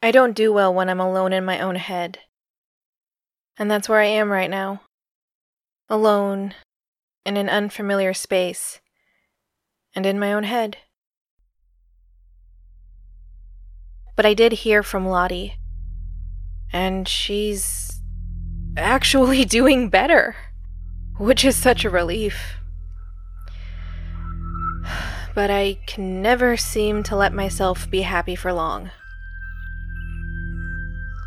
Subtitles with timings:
[0.00, 2.18] I don't do well when I'm alone in my own head.
[3.56, 4.82] And that's where I am right now.
[5.88, 6.54] Alone,
[7.24, 8.80] in an unfamiliar space,
[9.94, 10.76] and in my own head.
[14.14, 15.56] But I did hear from Lottie,
[16.72, 18.00] and she's
[18.76, 20.36] actually doing better,
[21.18, 22.54] which is such a relief.
[25.34, 28.90] But I can never seem to let myself be happy for long.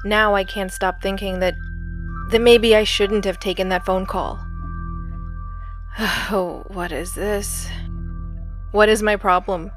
[0.03, 1.55] Now I can't stop thinking that
[2.31, 4.39] that maybe I shouldn't have taken that phone call.
[6.33, 7.67] Oh, what is this?
[8.71, 9.69] What is my problem?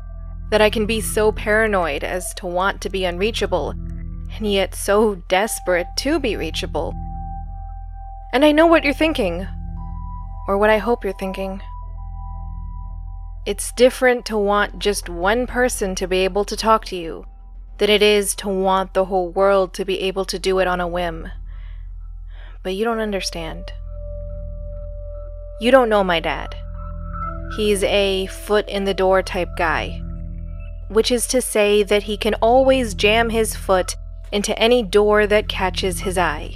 [0.51, 5.17] That I can be so paranoid as to want to be unreachable, and yet so
[5.29, 6.95] desperate to be reachable.
[8.33, 9.49] And I know what you're thinking,
[10.47, 11.61] or what I hope you're thinking.
[13.47, 17.27] It's different to want just one person to be able to talk to you
[17.79, 20.81] than it is to want the whole world to be able to do it on
[20.81, 21.29] a whim.
[22.63, 23.73] But you don't understand.
[25.61, 26.55] You don't know my dad.
[27.57, 30.03] He's a foot in the door type guy,
[30.89, 33.97] which is to say that he can always jam his foot
[34.33, 36.55] into any door that catches his eye.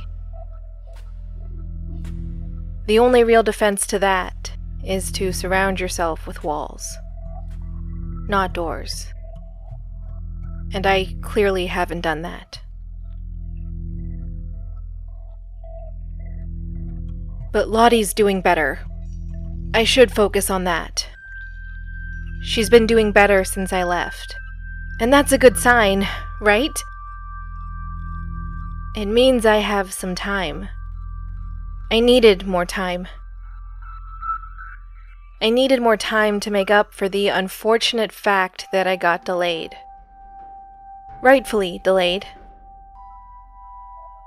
[2.86, 4.52] The only real defense to that
[4.84, 6.96] is to surround yourself with walls,
[8.28, 9.12] not doors
[10.72, 12.60] and I clearly haven't done that.
[17.52, 18.80] But Lottie's doing better.
[19.72, 21.08] I should focus on that.
[22.42, 24.36] She's been doing better since I left.
[25.00, 26.06] And that's a good sign,
[26.40, 26.78] right?
[28.96, 30.68] It means I have some time.
[31.90, 33.08] I needed more time.
[35.40, 39.74] I needed more time to make up for the unfortunate fact that I got delayed
[41.22, 42.26] rightfully delayed.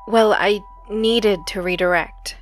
[0.08, 0.60] Well, I
[0.90, 2.38] needed to redirect.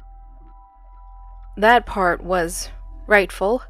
[1.58, 2.70] That part was
[3.06, 3.64] rightful.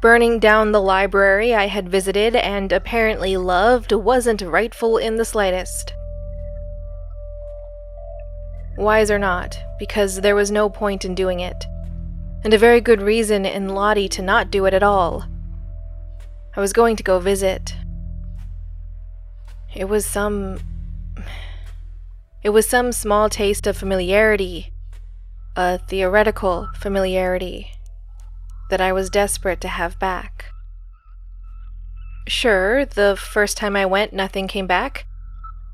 [0.00, 5.92] Burning down the library I had visited and apparently loved wasn't rightful in the slightest.
[8.76, 11.64] Wise or not, because there was no point in doing it,
[12.44, 15.24] and a very good reason in Lottie to not do it at all.
[16.54, 17.74] I was going to go visit,
[19.74, 20.60] it was some.
[22.42, 24.72] It was some small taste of familiarity,
[25.56, 27.72] a theoretical familiarity,
[28.70, 30.46] that I was desperate to have back.
[32.28, 35.06] Sure, the first time I went, nothing came back,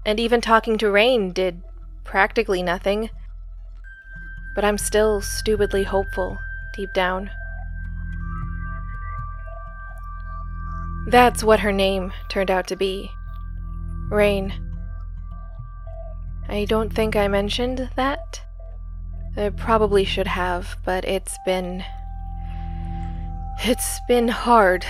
[0.06, 1.62] and even talking to Rain did
[2.04, 3.10] practically nothing.
[4.54, 6.38] But I'm still stupidly hopeful,
[6.74, 7.30] deep down.
[11.08, 13.10] That's what her name turned out to be.
[14.10, 14.52] Rain.
[16.48, 18.40] I don't think I mentioned that.
[19.36, 21.84] I probably should have, but it's been.
[23.64, 24.84] It's been hard.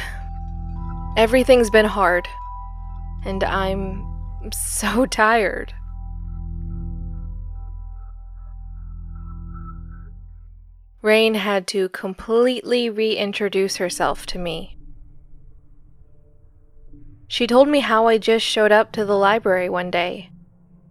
[1.17, 2.27] Everything's been hard.
[3.25, 4.05] And I'm
[4.53, 5.73] so tired.
[11.01, 14.74] Rain had to completely reintroduce herself to me.
[17.27, 20.31] She told me how I just showed up to the library one day.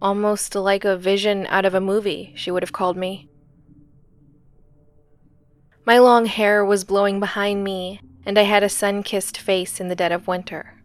[0.02, 3.30] Almost like a vision out of a movie, she would have called me.
[5.86, 9.90] My long hair was blowing behind me, and I had a sun kissed face in
[9.90, 10.82] the dead of winter.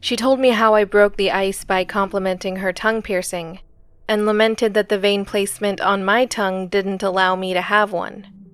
[0.00, 3.58] She told me how I broke the ice by complimenting her tongue piercing,
[4.08, 8.45] and lamented that the vein placement on my tongue didn't allow me to have one.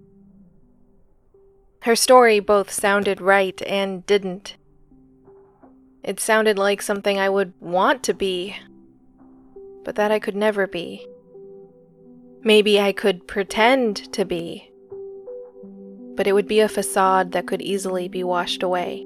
[1.83, 4.57] Her story both sounded right and didn't.
[6.05, 8.55] It sounded like something I would want to be,
[9.85, 11.05] but that I could never be.
[12.45, 14.71] Maybe I could pretend to be,
[16.15, 19.05] but it would be a facade that could easily be washed away.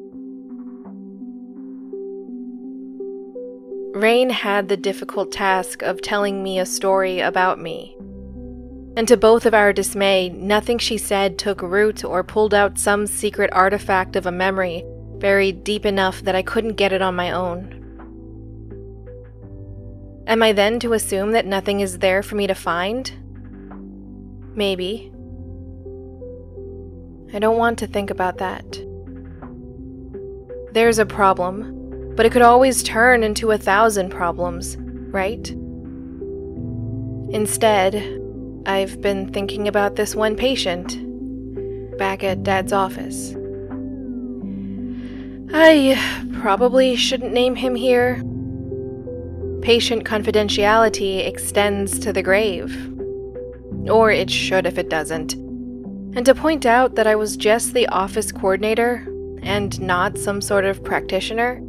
[3.94, 7.95] Rain had the difficult task of telling me a story about me
[8.96, 13.06] and to both of our dismay, nothing she said took root or pulled out some
[13.06, 14.82] secret artifact of a memory
[15.18, 17.72] buried deep enough that I couldn't get it on my own.
[20.26, 23.12] Am I then to assume that nothing is there for me to find?
[24.56, 25.12] Maybe.
[27.32, 28.64] I don't want to think about that.
[30.72, 35.48] There's a problem, but it could always turn into a thousand problems, right?
[37.30, 37.94] Instead,
[38.66, 40.98] I've been thinking about this one patient
[41.98, 43.32] back at Dad's office.
[45.54, 45.96] I
[46.40, 48.16] probably shouldn't name him here.
[49.62, 52.92] Patient confidentiality extends to the grave.
[53.88, 55.34] Or it should if it doesn't.
[56.16, 59.06] And to point out that I was just the office coordinator
[59.42, 61.62] and not some sort of practitioner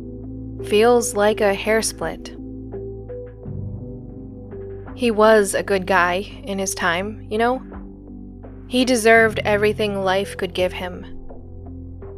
[0.66, 2.37] feels like a hair split.
[4.98, 7.62] He was a good guy in his time, you know?
[8.68, 11.06] He deserved everything life could give him,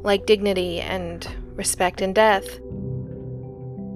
[0.01, 2.57] like dignity and respect in death.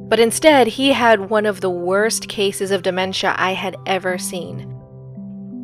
[0.09, 4.69] But instead, he had one of the worst cases of dementia I had ever seen.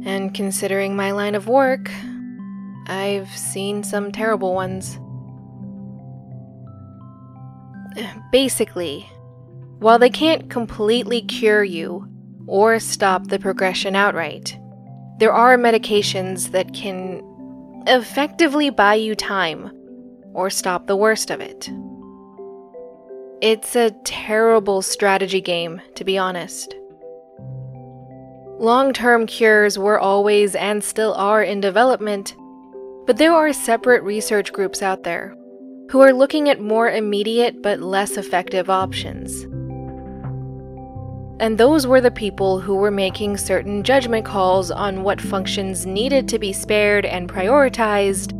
[0.05, 1.91] And considering my line of work,
[2.87, 4.97] I've seen some terrible ones.
[8.31, 9.09] Basically,
[9.79, 12.08] while they can't completely cure you
[12.49, 14.57] or stop the progression outright,
[15.19, 17.21] there are medications that can
[17.85, 19.71] effectively buy you time
[20.33, 21.69] or stop the worst of it.
[23.41, 26.75] It's a terrible strategy game, to be honest.
[28.57, 32.35] Long term cures were always and still are in development,
[33.05, 35.35] but there are separate research groups out there
[35.91, 39.45] who are looking at more immediate but less effective options.
[41.39, 46.27] And those were the people who were making certain judgment calls on what functions needed
[46.29, 48.33] to be spared and prioritized,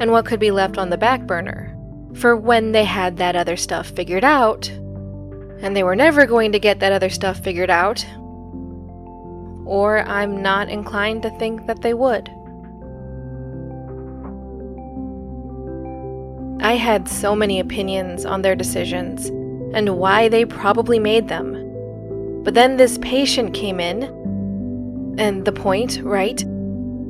[0.00, 1.70] and what could be left on the back burner
[2.14, 4.68] for when they had that other stuff figured out.
[4.68, 8.04] And they were never going to get that other stuff figured out.
[9.66, 12.28] Or I'm not inclined to think that they would.
[16.60, 19.26] I had so many opinions on their decisions
[19.74, 21.63] and why they probably made them.
[22.44, 24.04] But then this patient came in,
[25.18, 26.44] and the point, right?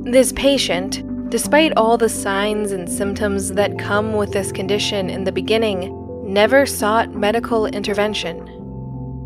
[0.05, 5.31] This patient despite all the signs and symptoms that come with this condition in the
[5.31, 5.91] beginning,
[6.23, 8.39] never sought medical intervention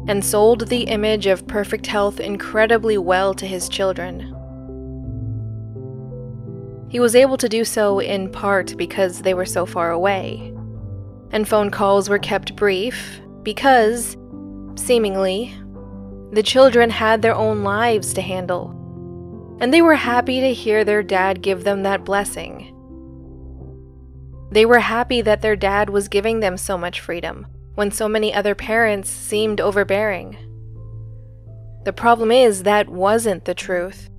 [0.08, 4.22] and sold the image of perfect health incredibly well to his children.
[6.90, 10.54] He was able to do so in part because they were so far away,
[11.32, 14.18] and phone calls were kept brief because,
[14.76, 15.54] seemingly,
[16.32, 18.80] the children had their own lives to handle
[19.60, 22.76] and they were happy to hear their dad give them that blessing.
[24.52, 27.46] They were happy that their dad was giving them so much freedom
[27.76, 30.38] when so many other parents seemed overbearing.
[31.86, 34.10] The problem is, that wasn't the truth.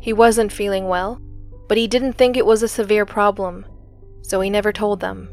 [0.00, 1.20] He wasn't feeling well,
[1.68, 3.64] but he didn't think it was a severe problem,
[4.22, 5.28] so he never told them.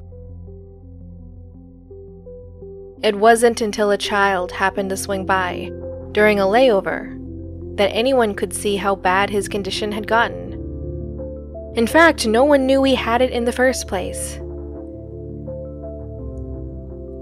[3.04, 5.72] It wasn't until a child happened to swing by
[6.12, 7.18] during a layover
[7.78, 10.52] that anyone could see how bad his condition had gotten.
[11.76, 14.38] In fact, no one knew he had it in the first place.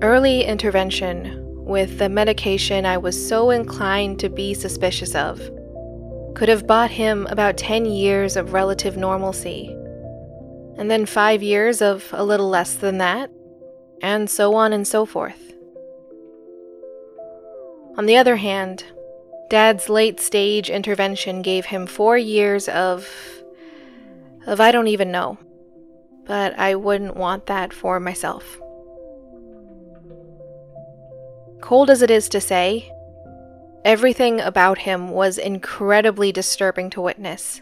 [0.02, 5.40] Early intervention with the medication I was so inclined to be suspicious of
[6.36, 9.76] could have bought him about 10 years of relative normalcy,
[10.78, 13.30] and then 5 years of a little less than that,
[14.02, 15.49] and so on and so forth.
[18.00, 18.86] On the other hand,
[19.50, 23.06] Dad's late stage intervention gave him four years of.
[24.47, 25.38] of I don't even know.
[26.24, 28.57] But I wouldn't want that for myself.
[31.59, 32.90] Cold as it is to say,
[33.83, 37.62] everything about him was incredibly disturbing to witness.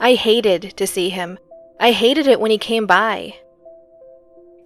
[0.00, 1.38] I hated to see him.
[1.78, 3.36] I hated it when he came by.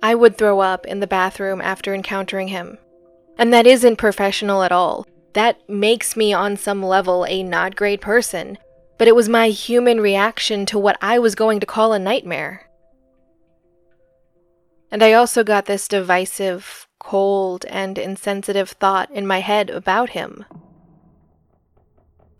[0.02, 2.78] I would throw up in the bathroom after encountering him.
[3.40, 5.06] And that isn't professional at all.
[5.32, 8.58] That makes me, on some level, a not great person,
[8.98, 12.68] but it was my human reaction to what I was going to call a nightmare.
[14.90, 20.44] And I also got this divisive, cold, and insensitive thought in my head about him.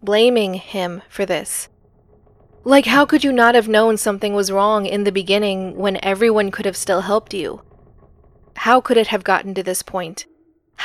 [0.03, 1.71] Blaming him for this.
[2.63, 6.51] Like, how could you not have known something was wrong in the beginning when everyone
[6.51, 7.63] could have still helped you?
[8.55, 10.27] How could it have gotten to this point?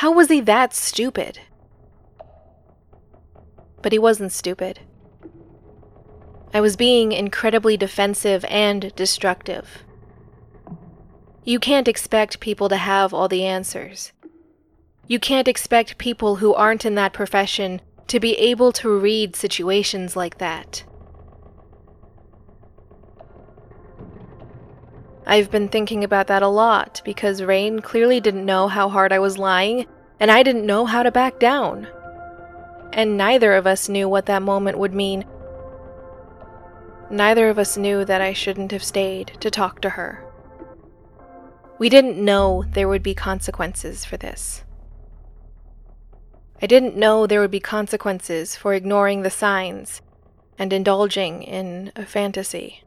[0.00, 1.40] How was he that stupid?
[3.86, 4.80] but he wasn't stupid.
[6.52, 9.84] I was being incredibly defensive and destructive.
[11.44, 14.10] You can't expect people to have all the answers.
[15.06, 20.16] You can't expect people who aren't in that profession to be able to read situations
[20.16, 20.82] like that.
[25.26, 29.18] I've been thinking about that a lot because Rain clearly didn't know how hard I
[29.18, 29.86] was lying,
[30.20, 31.88] and I didn't know how to back down
[32.96, 35.24] and neither of us knew what that moment would mean.
[37.10, 40.24] Neither of us knew that I shouldn't have stayed to talk to her.
[41.78, 44.64] We didn't know there would be consequences for this.
[46.60, 50.00] I didn't know there would be consequences for ignoring the signs
[50.58, 52.82] and indulging in a fantasy.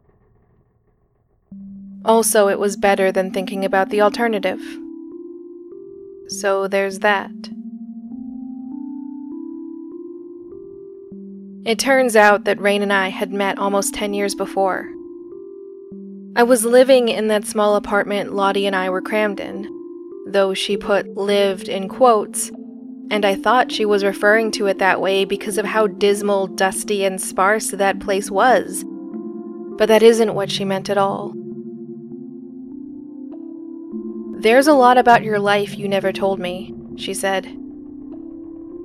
[2.06, 4.62] Also, it was better than thinking about the alternative.
[6.28, 7.32] So there's that.
[11.66, 14.90] It turns out that Rain and I had met almost 10 years before.
[16.36, 19.68] I was living in that small apartment Lottie and I were crammed in,
[20.26, 22.50] though she put lived in quotes,
[23.12, 27.04] and I thought she was referring to it that way because of how dismal, dusty,
[27.04, 28.86] and sparse that place was.
[29.78, 31.34] But that isn't what she meant at all.
[34.40, 37.46] There's a lot about your life you never told me, she said.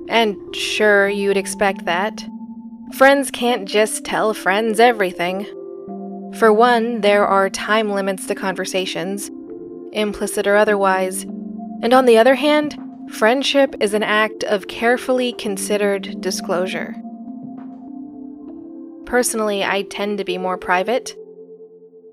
[0.09, 2.27] And sure, you'd expect that.
[2.93, 5.45] Friends can't just tell friends everything.
[6.37, 9.31] For one, there are time limits to conversations,
[9.93, 12.77] implicit or otherwise, and on the other hand,
[13.11, 16.97] friendship is an act of carefully considered disclosure.
[19.05, 21.15] Personally, I tend to be more private.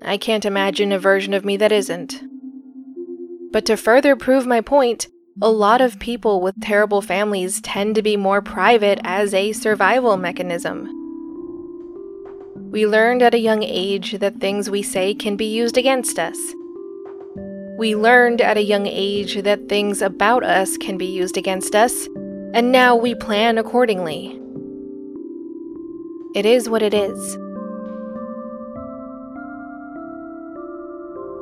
[0.01, 2.23] I can't imagine a version of me that isn't.
[3.53, 5.07] But to further prove my point,
[5.39, 10.17] a lot of people with terrible families tend to be more private as a survival
[10.17, 10.89] mechanism.
[12.71, 16.37] We learned at a young age that things we say can be used against us.
[17.77, 22.07] We learned at a young age that things about us can be used against us,
[22.55, 24.39] and now we plan accordingly.
[26.33, 27.37] It is what it is.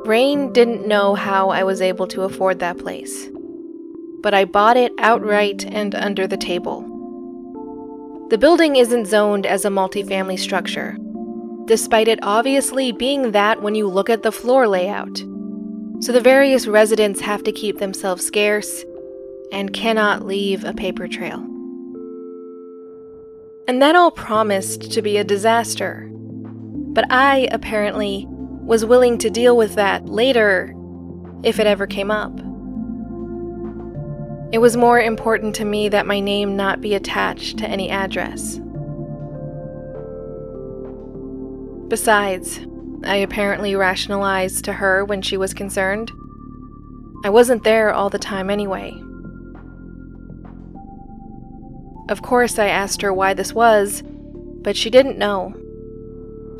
[0.04, 3.28] Rain didn't know how I was able to afford that place,
[4.20, 6.88] but I bought it outright and under the table.
[8.30, 10.96] The building isn't zoned as a multifamily structure,
[11.66, 15.18] despite it obviously being that when you look at the floor layout.
[16.00, 18.84] So the various residents have to keep themselves scarce
[19.52, 21.46] and cannot leave a paper trail.
[23.68, 26.08] And that all promised to be a disaster.
[26.10, 28.26] But I, apparently,
[28.62, 30.74] was willing to deal with that later
[31.42, 32.32] if it ever came up.
[34.52, 38.60] It was more important to me that my name not be attached to any address.
[41.88, 42.60] Besides,
[43.04, 46.10] I apparently rationalized to her when she was concerned.
[47.24, 48.92] I wasn't there all the time anyway.
[52.08, 54.02] Of course, I asked her why this was,
[54.62, 55.54] but she didn't know.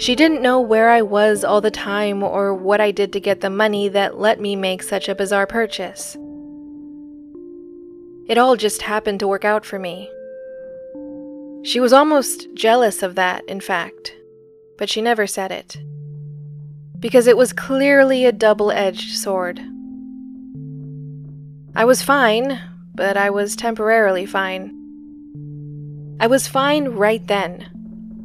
[0.02, 3.40] She didn't know where I was all the time or what I did to get
[3.40, 6.16] the money that let me make such a bizarre purchase.
[8.26, 10.10] It all just happened to work out for me.
[11.62, 14.12] She was almost jealous of that, in fact,
[14.76, 15.76] but she never said it.
[16.98, 19.60] Because it was clearly a double edged sword.
[21.76, 22.60] I was fine,
[22.92, 26.16] but I was temporarily fine.
[26.18, 27.71] I was fine right then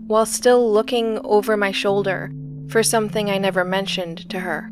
[0.08, 2.32] while still looking over my shoulder
[2.70, 4.72] for something I never mentioned to her.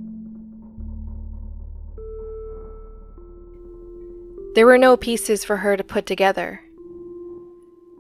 [4.56, 6.62] There were no pieces for her to put together.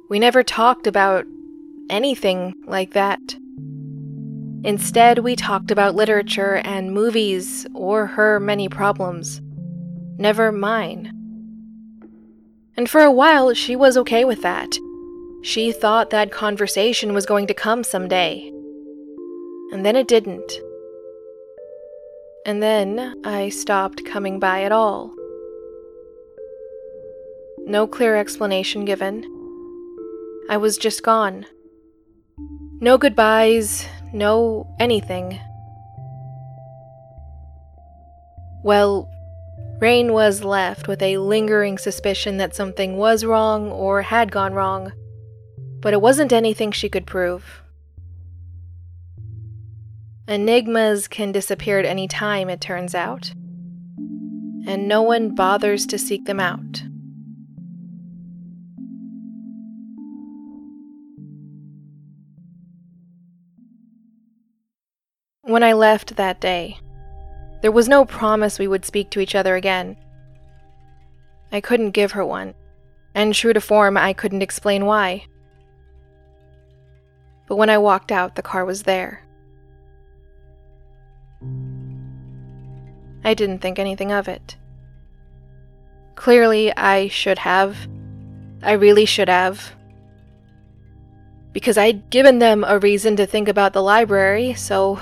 [0.09, 1.25] We never talked about
[1.89, 3.19] anything like that.
[4.63, 9.41] Instead, we talked about literature and movies or her many problems,
[10.17, 11.11] never mine.
[12.77, 14.77] And for a while, she was okay with that.
[15.45, 18.51] She thought that conversation was going to come someday.
[19.71, 20.51] And then it didn't.
[22.47, 25.13] And then I stopped coming by at all.
[27.59, 29.23] No clear explanation given.
[30.49, 31.45] I was just gone.
[32.81, 35.39] No goodbyes, no anything.
[38.63, 39.07] Well,
[39.79, 44.91] Rain was left with a lingering suspicion that something was wrong or had gone wrong
[45.85, 47.61] but it wasn't anything she could prove.
[50.27, 53.31] Enigmas can disappear at any time, it turns out,
[54.65, 56.81] and no one bothers to seek them out.
[65.43, 66.79] When I left that day,
[67.61, 69.95] there was no promise we would speak to each other again.
[71.51, 72.55] I couldn't give her one,
[73.13, 75.27] and true to form, I couldn't explain why
[77.47, 79.21] but when I walked out, the car was there.
[83.23, 84.55] I didn't think anything of it.
[86.15, 87.75] Clearly, I should have.
[88.63, 89.75] I really should have.
[91.51, 94.99] Because I'd given them a reason to think about the library, so.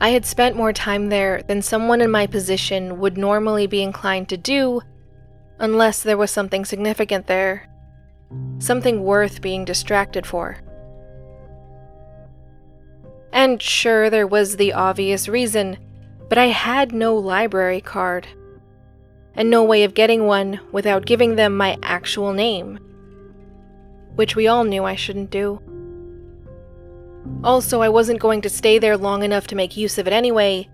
[0.00, 4.28] I had spent more time there than someone in my position would normally be inclined
[4.28, 4.80] to do,
[5.58, 7.68] unless there was something significant there,
[8.58, 10.58] something worth being distracted for.
[13.32, 15.78] And sure, there was the obvious reason,
[16.28, 18.26] but I had no library card,
[19.34, 22.78] and no way of getting one without giving them my actual name,
[24.16, 25.60] which we all knew I shouldn't do.
[27.44, 30.68] Also, I wasn't going to stay there long enough to make use of it anyway,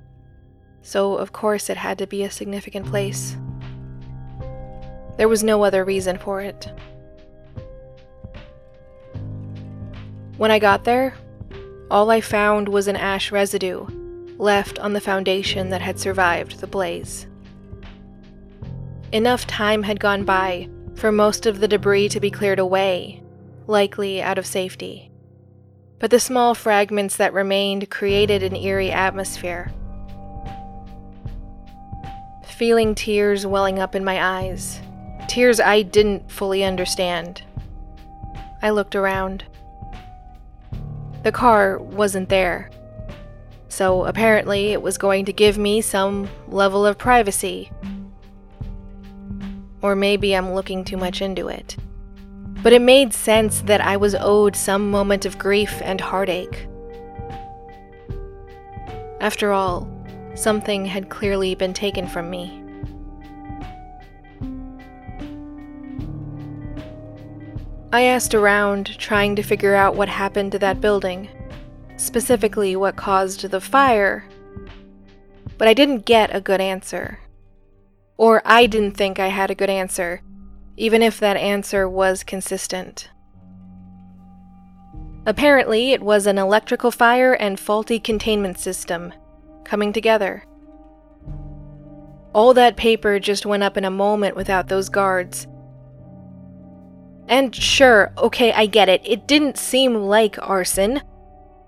[0.82, 3.36] so of course it had to be a significant place.
[5.16, 6.72] There was no other reason for it.
[10.36, 11.14] When I got there,
[11.90, 13.86] all I found was an ash residue
[14.36, 17.26] left on the foundation that had survived the blaze.
[19.12, 23.22] Enough time had gone by for most of the debris to be cleared away,
[23.68, 25.10] likely out of safety.
[26.00, 29.72] But the small fragments that remained created an eerie atmosphere.
[32.56, 34.80] Feeling tears welling up in my eyes,
[35.28, 37.42] tears I didn't fully understand.
[38.62, 39.44] I looked around.
[41.24, 42.70] The car wasn't there.
[43.68, 47.72] So apparently, it was going to give me some level of privacy.
[49.82, 51.76] Or maybe I'm looking too much into it.
[52.62, 56.66] But it made sense that I was owed some moment of grief and heartache.
[59.20, 59.88] After all,
[60.34, 62.63] something had clearly been taken from me.
[67.94, 71.28] I asked around, trying to figure out what happened to that building,
[71.94, 74.24] specifically what caused the fire,
[75.58, 77.20] but I didn't get a good answer.
[78.16, 80.22] Or I didn't think I had a good answer,
[80.76, 83.10] even if that answer was consistent.
[85.24, 89.14] Apparently, it was an electrical fire and faulty containment system
[89.62, 90.42] coming together.
[92.34, 95.46] All that paper just went up in a moment without those guards,
[97.28, 99.00] and sure, okay, I get it.
[99.04, 101.00] It didn't seem like arson.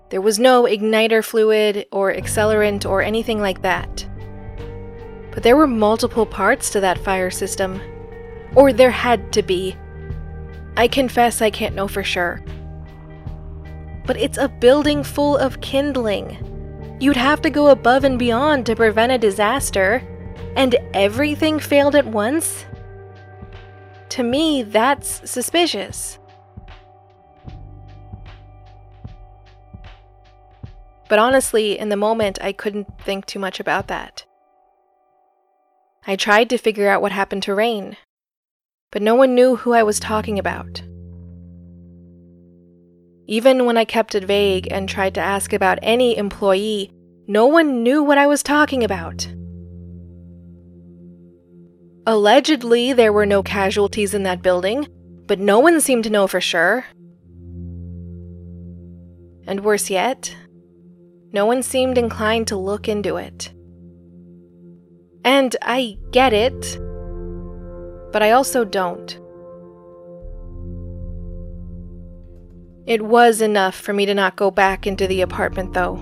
[0.09, 4.07] There was no igniter fluid or accelerant or anything like that.
[5.31, 7.81] But there were multiple parts to that fire system.
[8.55, 9.75] Or there had to be.
[10.77, 12.43] I confess I can't know for sure.
[14.05, 16.97] But it's a building full of kindling.
[16.99, 20.01] You'd have to go above and beyond to prevent a disaster.
[20.55, 22.65] And everything failed at once?
[24.09, 26.17] To me, that's suspicious.
[31.09, 34.25] But honestly, in the moment, I couldn't think too much about that.
[36.05, 37.97] I tried to figure out what happened to Rain,
[38.91, 40.81] but no one knew who I was talking about.
[43.27, 46.91] Even when I kept it vague and tried to ask about any employee,
[47.27, 49.27] no one knew what I was talking about.
[52.09, 54.87] Allegedly, there were no casualties in that building,
[55.25, 56.85] but no one seemed to know for sure.
[59.45, 60.33] And worse yet,
[61.33, 63.53] no one seemed inclined to look into it.
[65.25, 66.79] And I get it,
[68.13, 69.19] but I also don't.
[72.85, 75.95] It was enough for me to not go back into the apartment, though.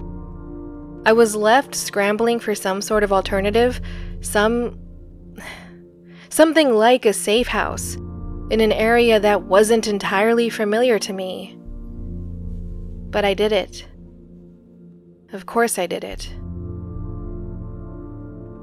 [1.04, 3.82] I was left scrambling for some sort of alternative,
[4.22, 4.85] some
[6.36, 7.96] something like a safe house,
[8.50, 11.58] in an area that wasn't entirely familiar to me.
[13.10, 13.88] But I did it.
[15.32, 16.30] Of course I did it.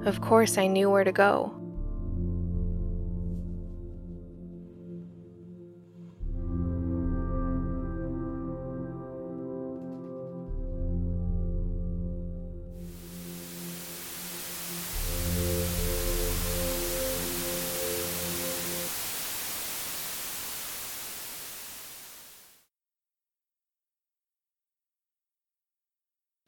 [0.04, 1.62] Of course I knew where to go.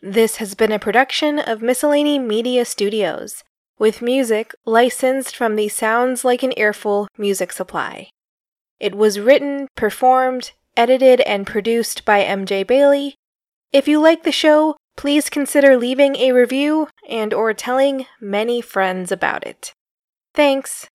[0.07, 3.43] This has been a production of Miscellany Media Studios,
[3.79, 8.11] with music licensed from the Sounds Like an Earful music supply.
[8.79, 13.14] It was written, performed, edited, and produced by MJ Bailey.
[13.73, 19.11] If you like the show, please consider leaving a review and or telling many friends
[19.11, 19.73] about it.
[20.35, 20.87] Thanks.